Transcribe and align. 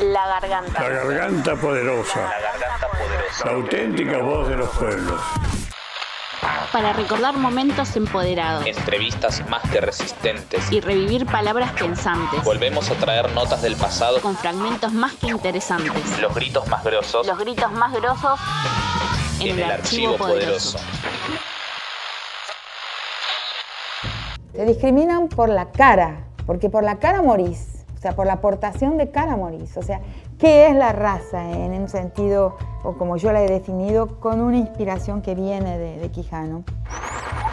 La 0.00 0.26
garganta. 0.28 0.80
La 0.82 0.88
garganta 0.88 1.56
poderosa. 1.56 2.20
La 2.20 2.40
garganta 2.40 2.88
poderosa. 2.88 3.44
La 3.46 3.50
auténtica 3.52 4.18
voz 4.18 4.48
de 4.48 4.56
los 4.56 4.68
pueblos. 4.70 5.20
Para 6.72 6.92
recordar 6.92 7.34
momentos 7.36 7.96
empoderados 7.96 8.64
Entrevistas 8.66 9.42
más 9.48 9.62
que 9.70 9.80
resistentes. 9.80 10.70
y 10.70 10.80
revivir 10.80 11.24
palabras 11.26 11.72
pensantes 11.72 12.44
Volvemos 12.44 12.90
a 12.90 12.94
traer 12.94 13.32
notas 13.32 13.62
del 13.62 13.74
pasado. 13.74 14.20
con 14.20 14.36
fragmentos 14.36 14.92
más 14.92 15.14
que 15.14 15.28
interesantes. 15.28 16.18
Los 16.20 16.34
gritos 16.34 16.66
más 16.68 16.84
grosos 16.84 17.26
Los 17.26 17.38
gritos 17.38 17.72
más 17.72 17.92
grosos 17.94 18.38
en, 19.40 19.48
en 19.48 19.58
el 19.60 19.70
archivo 19.70 20.16
poderoso. 20.16 20.78
Te 24.52 24.64
discriminan 24.64 25.28
por 25.28 25.48
la 25.48 25.70
cara, 25.72 26.24
porque 26.46 26.68
por 26.68 26.84
la 26.84 26.98
cara 26.98 27.22
morís, 27.22 27.77
o 27.98 28.00
sea, 28.00 28.14
por 28.14 28.26
la 28.26 28.34
aportación 28.34 28.96
de 28.96 29.10
cara 29.10 29.36
morís. 29.36 29.76
O 29.76 29.82
sea, 29.82 30.00
¿qué 30.38 30.68
es 30.68 30.76
la 30.76 30.92
raza 30.92 31.50
en 31.50 31.72
un 31.72 31.88
sentido, 31.88 32.56
o 32.84 32.96
como 32.96 33.16
yo 33.16 33.32
la 33.32 33.42
he 33.42 33.48
definido, 33.48 34.20
con 34.20 34.40
una 34.40 34.56
inspiración 34.56 35.20
que 35.20 35.34
viene 35.34 35.78
de, 35.78 35.98
de 35.98 36.10
Quijano? 36.12 36.62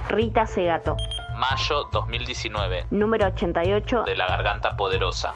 Rita 0.08 0.46
Segato, 0.46 0.98
Mayo 1.40 1.86
2019. 1.92 2.86
número 2.92 3.26
88 3.26 4.04
De 4.04 4.16
la 4.16 4.28
garganta 4.28 4.78
poderosa. 4.78 5.34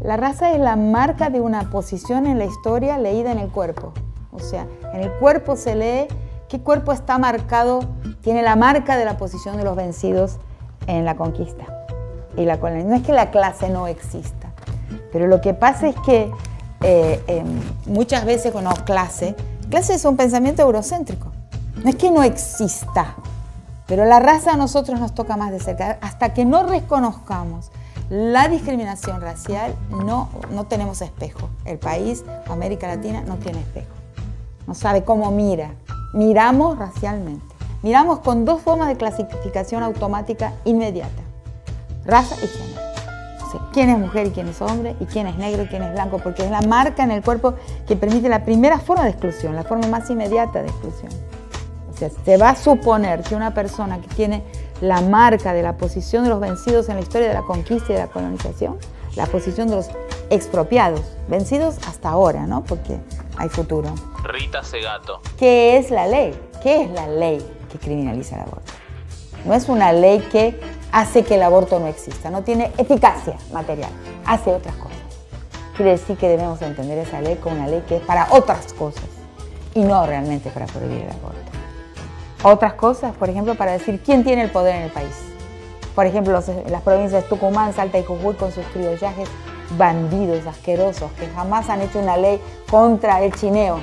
La 0.00 0.16
raza 0.16 0.50
es 0.50 0.58
la 0.58 0.74
marca 0.74 1.30
de 1.30 1.40
una 1.40 1.70
posición 1.70 2.26
en 2.26 2.40
la 2.40 2.44
historia 2.44 2.98
leída 2.98 3.30
en 3.30 3.38
el 3.38 3.50
cuerpo. 3.50 3.92
O 4.32 4.40
sea, 4.40 4.66
en 4.92 5.02
el 5.02 5.12
cuerpo 5.12 5.54
se 5.54 5.76
lee 5.76 6.08
qué 6.48 6.60
cuerpo 6.60 6.90
está 6.90 7.18
marcado, 7.18 7.78
tiene 8.20 8.42
la 8.42 8.56
marca 8.56 8.96
de 8.96 9.04
la 9.04 9.16
posición 9.16 9.58
de 9.58 9.62
los 9.62 9.76
vencidos 9.76 10.38
en 10.88 11.04
la 11.04 11.14
conquista 11.14 11.83
y 12.36 12.44
la 12.44 12.58
colonia. 12.58 12.84
No 12.84 12.94
es 12.94 13.02
que 13.02 13.12
la 13.12 13.30
clase 13.30 13.68
no 13.68 13.86
exista, 13.86 14.48
pero 15.12 15.26
lo 15.26 15.40
que 15.40 15.54
pasa 15.54 15.88
es 15.88 15.96
que 16.06 16.30
eh, 16.82 17.22
eh, 17.26 17.44
muchas 17.86 18.24
veces 18.24 18.52
con 18.52 18.64
no, 18.64 18.72
clase, 18.84 19.34
clase 19.70 19.94
es 19.94 20.04
un 20.04 20.16
pensamiento 20.16 20.62
eurocéntrico. 20.62 21.32
No 21.82 21.90
es 21.90 21.96
que 21.96 22.10
no 22.10 22.22
exista, 22.22 23.16
pero 23.86 24.04
la 24.04 24.20
raza 24.20 24.52
a 24.52 24.56
nosotros 24.56 25.00
nos 25.00 25.14
toca 25.14 25.36
más 25.36 25.50
de 25.50 25.60
cerca. 25.60 25.98
Hasta 26.00 26.32
que 26.34 26.44
no 26.44 26.62
reconozcamos 26.62 27.70
la 28.10 28.48
discriminación 28.48 29.20
racial, 29.20 29.74
no, 29.90 30.28
no 30.50 30.64
tenemos 30.64 31.00
espejo. 31.00 31.48
El 31.64 31.78
país, 31.78 32.24
América 32.48 32.86
Latina, 32.86 33.22
no 33.26 33.36
tiene 33.36 33.60
espejo. 33.60 33.92
No 34.66 34.74
sabe 34.74 35.04
cómo 35.04 35.30
mira. 35.30 35.72
Miramos 36.12 36.78
racialmente. 36.78 37.44
Miramos 37.82 38.20
con 38.20 38.44
dos 38.44 38.62
formas 38.62 38.88
de 38.88 38.96
clasificación 38.96 39.82
automática 39.82 40.52
inmediata. 40.64 41.23
Raza 42.04 42.36
y 42.36 42.46
género. 42.46 42.80
O 43.42 43.50
sea, 43.50 43.60
quién 43.72 43.90
es 43.90 43.98
mujer 43.98 44.26
y 44.26 44.30
quién 44.30 44.48
es 44.48 44.60
hombre, 44.60 44.96
y 45.00 45.06
quién 45.06 45.26
es 45.26 45.36
negro 45.36 45.62
y 45.62 45.66
quién 45.66 45.82
es 45.82 45.92
blanco, 45.92 46.18
porque 46.18 46.44
es 46.44 46.50
la 46.50 46.62
marca 46.62 47.04
en 47.04 47.10
el 47.10 47.22
cuerpo 47.22 47.54
que 47.86 47.96
permite 47.96 48.28
la 48.28 48.44
primera 48.44 48.78
forma 48.78 49.04
de 49.04 49.10
exclusión, 49.10 49.54
la 49.54 49.64
forma 49.64 49.86
más 49.88 50.08
inmediata 50.10 50.62
de 50.62 50.68
exclusión. 50.68 51.12
O 51.92 51.96
sea, 51.96 52.10
se 52.24 52.36
va 52.36 52.50
a 52.50 52.56
suponer 52.56 53.22
que 53.22 53.36
una 53.36 53.54
persona 53.54 54.00
que 54.00 54.08
tiene 54.08 54.42
la 54.80 55.00
marca 55.00 55.52
de 55.52 55.62
la 55.62 55.76
posición 55.76 56.24
de 56.24 56.30
los 56.30 56.40
vencidos 56.40 56.88
en 56.88 56.96
la 56.96 57.02
historia 57.02 57.28
de 57.28 57.34
la 57.34 57.42
conquista 57.42 57.92
y 57.92 57.94
de 57.94 58.00
la 58.00 58.08
colonización, 58.08 58.78
la 59.14 59.26
posición 59.26 59.68
de 59.68 59.76
los 59.76 59.90
expropiados, 60.30 61.02
vencidos 61.28 61.78
hasta 61.86 62.08
ahora, 62.08 62.46
¿no? 62.46 62.64
Porque 62.64 62.98
hay 63.36 63.48
futuro. 63.48 63.94
Rita 64.24 64.64
Segato. 64.64 65.20
¿Qué 65.38 65.76
es 65.76 65.90
la 65.90 66.06
ley? 66.06 66.34
¿Qué 66.62 66.82
es 66.82 66.90
la 66.90 67.06
ley 67.06 67.44
que 67.70 67.78
criminaliza 67.78 68.36
el 68.36 68.42
aborto? 68.42 68.72
No 69.44 69.54
es 69.54 69.68
una 69.68 69.92
ley 69.92 70.20
que 70.32 70.58
hace 70.94 71.24
que 71.24 71.34
el 71.34 71.42
aborto 71.42 71.80
no 71.80 71.88
exista, 71.88 72.30
no 72.30 72.42
tiene 72.42 72.70
eficacia 72.78 73.34
material, 73.52 73.90
hace 74.24 74.54
otras 74.54 74.76
cosas. 74.76 74.96
Quiere 75.76 75.90
decir 75.90 76.16
que 76.16 76.28
debemos 76.28 76.62
entender 76.62 76.98
esa 76.98 77.20
ley 77.20 77.34
como 77.34 77.56
una 77.56 77.66
ley 77.66 77.82
que 77.88 77.96
es 77.96 78.02
para 78.02 78.28
otras 78.30 78.72
cosas 78.74 79.02
y 79.74 79.80
no 79.82 80.06
realmente 80.06 80.50
para 80.50 80.66
prohibir 80.66 81.02
el 81.02 81.10
aborto. 81.10 81.50
Otras 82.44 82.74
cosas, 82.74 83.12
por 83.16 83.28
ejemplo, 83.28 83.56
para 83.56 83.72
decir 83.72 84.00
quién 84.04 84.22
tiene 84.22 84.42
el 84.42 84.50
poder 84.52 84.76
en 84.76 84.82
el 84.82 84.90
país. 84.92 85.16
Por 85.96 86.06
ejemplo, 86.06 86.32
los- 86.32 86.48
las 86.70 86.82
provincias 86.82 87.24
de 87.24 87.28
Tucumán, 87.28 87.72
Salta 87.74 87.98
y 87.98 88.04
Jujuy 88.04 88.34
con 88.36 88.52
sus 88.52 88.64
criollajes 88.66 89.28
bandidos, 89.76 90.46
asquerosos, 90.46 91.10
que 91.18 91.26
jamás 91.26 91.68
han 91.70 91.80
hecho 91.80 91.98
una 91.98 92.16
ley 92.16 92.40
contra 92.70 93.20
el 93.20 93.34
chineo, 93.34 93.80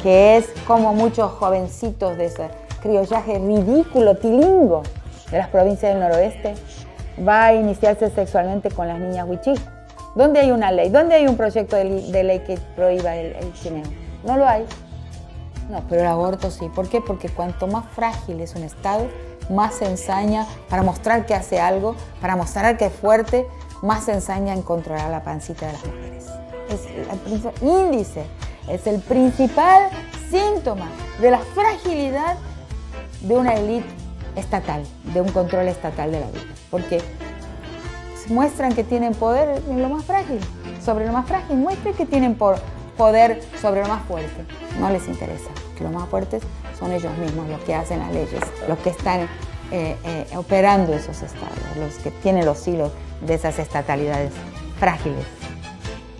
que 0.00 0.36
es 0.36 0.46
como 0.64 0.94
muchos 0.94 1.32
jovencitos 1.32 2.16
de 2.18 2.26
ese 2.26 2.48
criollaje 2.80 3.38
ridículo, 3.40 4.16
tilingo, 4.16 4.82
de 5.32 5.38
las 5.38 5.48
provincias 5.48 5.92
del 5.92 6.00
noroeste, 6.00 6.54
va 7.26 7.46
a 7.46 7.54
iniciarse 7.54 8.10
sexualmente 8.10 8.70
con 8.70 8.86
las 8.86 9.00
niñas 9.00 9.26
huichí. 9.28 9.54
¿Dónde 10.14 10.40
hay 10.40 10.50
una 10.50 10.70
ley? 10.70 10.90
¿Dónde 10.90 11.14
hay 11.14 11.26
un 11.26 11.36
proyecto 11.36 11.74
de, 11.74 11.84
ley 12.22 12.40
que 12.40 12.58
prohíba 12.76 13.16
el, 13.16 13.34
el? 13.34 13.52
No 14.24 14.36
lo 14.36 14.46
hay. 14.46 14.66
No, 15.70 15.82
pero 15.88 16.02
el 16.02 16.06
aborto 16.06 16.50
sí. 16.50 16.68
¿Por 16.68 16.88
qué? 16.88 17.00
Porque 17.00 17.30
cuanto 17.30 17.66
más 17.66 17.86
frágil 17.94 18.40
es 18.40 18.54
un 18.54 18.62
Estado, 18.62 19.06
más 19.48 19.74
se 19.76 19.86
ensaña 19.86 20.46
para 20.68 20.82
mostrar 20.82 21.24
que 21.24 21.34
hace 21.34 21.58
algo, 21.58 21.96
para 22.20 22.36
mostrar 22.36 22.76
que 22.76 22.86
es 22.86 22.92
fuerte, 22.92 23.46
más 23.80 24.06
ensaña 24.08 24.52
en 24.52 24.62
controlar 24.62 25.10
la 25.10 25.22
pancita 25.22 25.66
de 25.66 25.72
las 25.72 25.84
mujeres. 25.86 26.26
Es 26.68 27.60
el 27.62 27.68
índice, 27.68 28.24
es 28.68 28.86
el 28.86 29.00
principal 29.00 29.88
síntoma 30.30 30.88
de 31.20 31.30
la 31.30 31.38
fragilidad 31.38 32.36
de 33.22 33.34
una 33.34 33.54
élite 33.54 34.01
estatal, 34.36 34.84
de 35.12 35.20
un 35.20 35.28
control 35.30 35.68
estatal 35.68 36.10
de 36.10 36.20
la 36.20 36.26
vida. 36.26 36.42
Porque 36.70 37.00
muestran 38.28 38.74
que 38.74 38.84
tienen 38.84 39.14
poder 39.14 39.62
en 39.68 39.82
lo 39.82 39.88
más 39.88 40.04
frágil, 40.04 40.40
sobre 40.82 41.06
lo 41.06 41.12
más 41.12 41.26
frágil, 41.26 41.56
muestren 41.56 41.94
que 41.94 42.06
tienen 42.06 42.36
poder 42.96 43.42
sobre 43.60 43.82
lo 43.82 43.88
más 43.88 44.02
fuerte. 44.04 44.44
No 44.80 44.90
les 44.90 45.06
interesa, 45.08 45.50
que 45.76 45.84
los 45.84 45.92
más 45.92 46.08
fuertes 46.08 46.42
son 46.78 46.92
ellos 46.92 47.16
mismos, 47.18 47.48
los 47.48 47.60
que 47.60 47.74
hacen 47.74 47.98
las 48.00 48.12
leyes, 48.12 48.40
los 48.68 48.78
que 48.78 48.90
están 48.90 49.28
eh, 49.70 49.96
eh, 50.04 50.26
operando 50.36 50.92
esos 50.92 51.22
estados, 51.22 51.58
los 51.76 51.94
que 51.96 52.10
tienen 52.10 52.44
los 52.44 52.66
hilos 52.66 52.92
de 53.20 53.34
esas 53.34 53.58
estatalidades 53.58 54.32
frágiles 54.78 55.24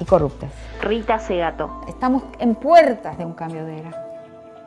y 0.01 0.05
corruptas. 0.05 0.51
Rita 0.81 1.19
Segato, 1.19 1.83
Estamos 1.89 2.25
en 2.39 2.55
puertas 2.55 3.17
de 3.19 3.25
un 3.25 3.35
cambio 3.35 3.65
de 3.65 3.79
era, 3.79 4.12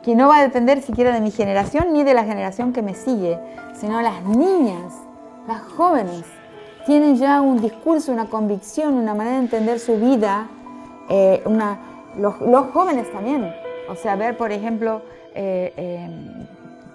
que 0.06 0.14
no 0.14 0.28
va 0.28 0.36
a 0.38 0.42
depender 0.42 0.80
siquiera 0.82 1.12
de 1.12 1.20
mi 1.20 1.32
generación 1.32 1.92
ni 1.92 2.04
de 2.04 2.14
la 2.14 2.22
generación 2.22 2.72
que 2.72 2.80
me 2.80 2.94
sigue, 2.94 3.40
sino 3.74 4.00
las 4.00 4.22
niñas, 4.22 4.94
las 5.48 5.60
jóvenes, 5.62 6.22
tienen 6.86 7.16
ya 7.16 7.40
un 7.40 7.60
discurso, 7.60 8.12
una 8.12 8.26
convicción, 8.26 8.94
una 8.94 9.14
manera 9.14 9.38
de 9.38 9.42
entender 9.42 9.80
su 9.80 9.96
vida, 9.96 10.46
eh, 11.08 11.42
los, 12.16 12.66
jóvenes 12.72 13.10
también. 13.10 13.52
O 13.88 13.96
sea, 13.96 14.14
ver, 14.14 14.36
por 14.36 14.52
ejemplo, 14.52 15.02
eh, 15.34 15.72
eh, 15.76 16.08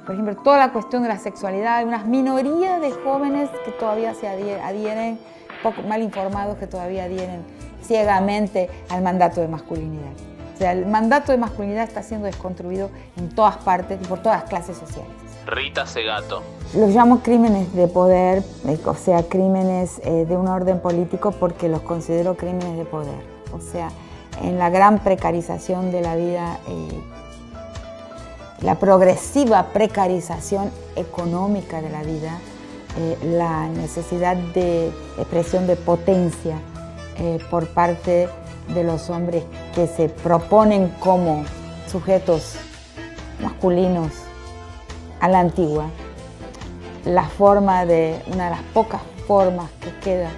por 0.06 0.16
ejemplo, 0.16 0.38
toda 0.38 0.58
la 0.58 0.72
cuestión 0.72 1.04
de 1.04 1.10
la 1.10 1.18
sexualidad, 1.18 1.80
hay 1.80 1.86
unas 1.86 2.06
minorías 2.06 2.80
de 2.80 2.92
jóvenes 2.92 3.50
que 3.66 3.72
todavía 3.72 4.14
se 4.14 4.30
adhieren, 4.30 4.64
adhieren 4.64 5.20
poco 5.62 5.82
mal 5.82 6.02
informados, 6.02 6.58
que 6.58 6.66
todavía 6.66 7.04
adhieren 7.04 7.44
ciegamente 7.84 8.70
al 8.88 9.02
mandato 9.02 9.42
de 9.42 9.50
masculinidad. 9.50 10.14
O 10.62 10.64
sea, 10.64 10.74
el 10.74 10.86
mandato 10.86 11.32
de 11.32 11.40
masculinidad 11.40 11.86
está 11.86 12.04
siendo 12.04 12.28
desconstruido 12.28 12.92
en 13.18 13.30
todas 13.30 13.58
partes 13.58 14.00
y 14.00 14.06
por 14.06 14.20
todas 14.20 14.42
las 14.42 14.48
clases 14.48 14.78
sociales. 14.78 15.10
Rita 15.48 15.88
Segato. 15.88 16.44
Los 16.76 16.92
llamo 16.92 17.24
crímenes 17.24 17.74
de 17.74 17.88
poder, 17.88 18.44
eh, 18.68 18.78
o 18.86 18.94
sea, 18.94 19.24
crímenes 19.24 20.00
eh, 20.04 20.28
de 20.30 20.38
un 20.38 20.48
orden 20.48 20.80
político 20.80 21.32
porque 21.32 21.68
los 21.68 21.82
considero 21.82 22.38
crímenes 22.38 22.78
de 22.78 22.86
poder. 22.86 23.24
O 23.52 23.60
sea, 23.60 23.90
en 24.44 24.60
la 24.60 24.70
gran 24.70 25.00
precarización 25.00 25.92
de 25.92 26.02
la 26.02 26.16
vida, 26.16 26.60
eh, 26.68 27.02
la 28.62 28.76
progresiva 28.76 29.66
precarización 29.74 30.70
económica 30.96 31.82
de 31.82 31.90
la 31.90 32.04
vida, 32.04 32.38
eh, 33.00 33.18
la 33.24 33.68
necesidad 33.68 34.36
de 34.36 34.90
expresión 35.18 35.66
de 35.66 35.76
potencia 35.76 36.60
eh, 37.18 37.40
por 37.50 37.68
parte 37.70 38.30
de 38.76 38.84
los 38.84 39.10
hombres 39.10 39.44
que 39.74 39.88
se 39.88 40.10
proponen 40.10 40.90
como 41.00 41.44
sujetos 41.88 42.56
masculinos 43.42 44.12
a 45.20 45.28
la 45.28 45.40
antigua, 45.40 45.86
la 47.06 47.24
forma 47.24 47.86
de, 47.86 48.22
una 48.28 48.46
de 48.46 48.52
las 48.52 48.64
pocas 48.74 49.02
formas 49.28 49.70
que 49.82 49.92
queda 50.00 50.30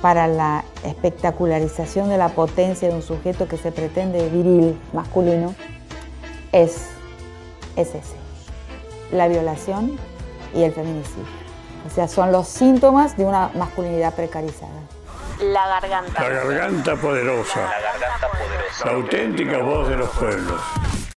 para 0.00 0.26
la 0.26 0.64
espectacularización 0.84 2.08
de 2.08 2.18
la 2.18 2.30
potencia 2.30 2.88
de 2.88 2.94
un 2.94 3.02
sujeto 3.02 3.46
que 3.46 3.56
se 3.56 3.70
pretende 3.70 4.28
viril, 4.28 4.78
masculino, 4.92 5.54
es, 6.50 6.88
es 7.76 7.88
ese, 7.88 8.16
la 9.12 9.28
violación 9.28 9.96
y 10.54 10.62
el 10.62 10.72
feminicidio. 10.72 11.42
O 11.86 11.90
sea, 11.90 12.08
son 12.08 12.32
los 12.32 12.48
síntomas 12.48 13.16
de 13.16 13.24
una 13.24 13.50
masculinidad 13.54 14.14
precarizada. 14.14 14.70
La 15.42 15.66
garganta. 15.66 16.22
La 16.22 16.28
garganta 16.28 16.94
poderosa. 16.94 17.62
La 17.62 17.80
garganta 17.80 18.28
poderosa. 18.28 18.84
La 18.84 18.92
auténtica 18.92 19.58
voz 19.58 19.88
de 19.88 19.96
los 19.96 20.10
pueblos. 20.10 20.60